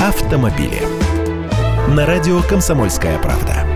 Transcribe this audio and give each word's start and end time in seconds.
автомобили. 0.00 0.80
На 1.94 2.06
радио 2.06 2.40
«Комсомольская 2.40 3.18
правда». 3.18 3.66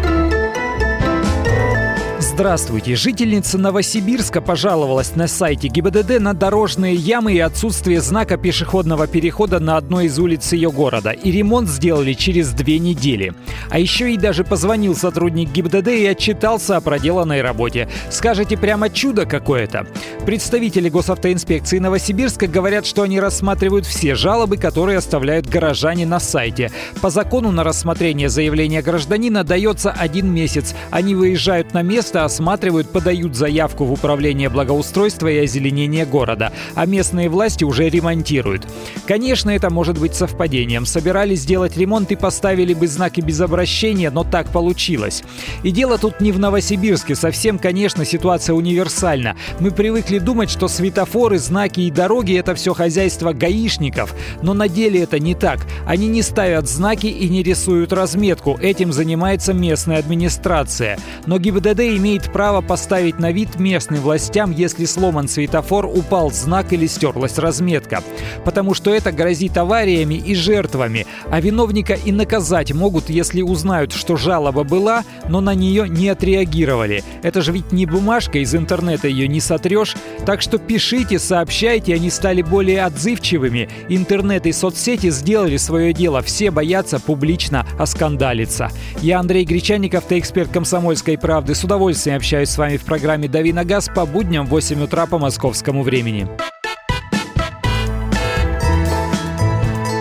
Здравствуйте. 2.19 2.97
Жительница 2.97 3.59
Новосибирска 3.59 4.41
пожаловалась 4.41 5.15
на 5.15 5.29
сайте 5.29 5.69
ГИБДД 5.69 6.19
на 6.19 6.35
дорожные 6.35 6.95
ямы 6.95 7.35
и 7.35 7.39
отсутствие 7.39 8.01
знака 8.01 8.37
пешеходного 8.37 9.07
перехода 9.07 9.61
на 9.61 9.77
одной 9.77 10.07
из 10.07 10.19
улиц 10.19 10.53
ее 10.53 10.73
города. 10.73 11.11
И 11.11 11.31
ремонт 11.31 11.69
сделали 11.69 12.13
через 12.13 12.51
две 12.53 12.81
недели. 12.81 13.35
А 13.71 13.79
еще 13.79 14.13
и 14.13 14.17
даже 14.17 14.43
позвонил 14.43 14.97
сотрудник 14.97 15.53
ГИБДД 15.53 15.89
и 15.89 16.07
отчитался 16.07 16.77
о 16.77 16.81
проделанной 16.81 17.41
работе. 17.41 17.89
Скажете, 18.11 18.57
прямо 18.57 18.91
чудо 18.91 19.27
какое-то. 19.27 19.87
Представители 20.27 20.89
госавтоинспекции 20.89 21.79
Новосибирска 21.79 22.47
говорят, 22.47 22.87
что 22.87 23.03
они 23.03 23.21
рассматривают 23.21 23.85
все 23.85 24.15
жалобы, 24.15 24.57
которые 24.57 24.97
оставляют 24.97 25.47
горожане 25.47 26.07
на 26.07 26.19
сайте. 26.19 26.71
По 27.03 27.11
закону 27.11 27.51
на 27.53 27.63
рассмотрение 27.63 28.31
заявления 28.31 28.81
гражданина 28.81 29.45
дается 29.45 29.93
один 29.93 30.33
месяц. 30.33 30.75
Они 30.91 31.15
выезжают 31.15 31.75
на 31.75 31.83
место, 31.83 32.25
осматривают, 32.25 32.91
подают 32.91 33.37
заявку 33.37 33.85
в 33.85 33.93
Управление 33.93 34.49
благоустройства 34.49 35.29
и 35.29 35.39
озеленения 35.39 36.07
города, 36.07 36.53
а 36.75 36.87
местные 36.87 37.29
власти 37.29 37.65
уже 37.65 37.91
ремонтируют. 37.91 38.67
Конечно, 39.07 39.51
это 39.51 39.69
может 39.69 39.99
быть 39.99 40.15
совпадением. 40.15 40.87
Собирались 40.87 41.41
сделать 41.41 41.77
ремонт 41.77 42.11
и 42.13 42.17
поставили 42.17 42.73
бы 42.73 42.87
знаки 42.87 43.21
без 43.21 43.41
обращения, 43.43 44.11
но 44.11 44.25
так 44.25 44.49
получилось. 44.49 45.23
И 45.63 45.71
дело 45.71 45.99
тут 45.99 46.21
не 46.21 46.33
в 46.33 46.39
Новосибирске. 46.39 47.15
Совсем, 47.15 47.59
конечно, 47.59 48.07
ситуация 48.07 48.55
универсальна. 48.55 49.37
Мы 49.61 49.71
привыкли 49.71 50.14
думать, 50.19 50.51
что 50.51 50.69
светофоры, 50.69 51.39
знаки 51.39 51.81
и 51.81 51.91
дороги— 51.91 52.35
это 52.39 52.55
все 52.55 52.75
хозяйство 52.75 53.33
гаишников. 53.33 54.15
Но 54.43 54.55
на 54.55 54.69
деле 54.69 55.03
это 55.03 55.19
не 55.19 55.35
так. 55.35 55.61
Они 55.87 56.09
не 56.09 56.23
ставят 56.23 56.69
знаки 56.69 57.07
и 57.07 57.29
не 57.29 57.43
рисуют 57.43 57.93
разметку. 57.93 58.59
Этим 58.61 58.93
занимается 58.93 59.53
местная 59.53 59.99
администрация. 59.99 60.99
Но 61.27 61.39
ГИБДД 61.39 61.81
имеет 61.81 62.33
право 62.33 62.61
поставить 62.61 63.19
на 63.19 63.33
вид 63.33 63.59
местным 63.59 64.01
властям, 64.01 64.51
если 64.51 64.85
сломан 64.85 65.29
светофор, 65.29 65.87
упал 65.87 66.31
знак 66.31 66.73
или 66.73 66.87
стерлась 66.87 67.39
разметка. 67.39 68.03
Потому 68.45 68.75
что 68.75 68.93
это 68.95 69.13
грозит 69.13 69.57
авариями 69.57 70.15
и 70.15 70.35
жертвами, 70.35 71.07
а 71.31 71.41
виновника 71.41 71.95
и 71.95 72.13
наказать 72.13 72.73
могут, 72.73 73.11
если 73.11 73.43
узнают, 73.43 73.93
что 73.93 74.17
жалоба 74.17 74.65
была, 74.65 75.05
но 75.29 75.41
на 75.41 75.55
нее 75.55 75.89
не 75.89 76.09
отреагировали. 76.09 77.03
Это 77.23 77.43
же 77.43 77.53
ведь 77.53 77.73
не 77.73 77.87
бумажка, 77.87 78.39
из 78.39 78.55
интернета 78.55 79.09
ее 79.09 79.29
не 79.29 79.41
сотрешь. 79.41 79.97
Так 80.27 80.41
что 80.43 80.59
пишите, 80.59 81.19
сообщайте, 81.19 81.95
они 81.95 82.11
стали 82.11 82.43
более 82.43 82.85
отзывчивыми. 82.85 83.69
Интернет 83.89 84.47
и 84.47 84.53
соцсети 84.53 85.11
сделали 85.11 85.57
свое 85.57 85.93
дело, 85.93 86.23
все 86.23 86.51
боятся 86.51 86.99
публично 86.99 87.67
оскандалиться. 87.79 88.71
Я 89.01 89.21
Андрей 89.21 89.45
Гречанников, 89.45 90.05
ты 90.05 90.19
эксперт 90.19 90.51
комсомольской 90.51 91.19
правды. 91.19 91.55
С 91.55 91.65
удовольствием 91.65 92.17
общаюсь 92.17 92.51
с 92.51 92.59
вами 92.59 92.77
в 92.77 92.85
программе 92.85 93.29
«Дави 93.29 93.53
на 93.53 93.65
газ» 93.65 93.91
по 93.95 94.07
будням 94.07 94.47
в 94.47 94.51
8 94.51 94.83
утра 94.83 95.07
по 95.07 95.19
московскому 95.19 95.83
времени. 95.83 96.29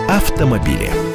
Автомобили. 0.08 1.13